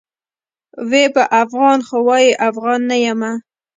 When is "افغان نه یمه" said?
2.49-3.31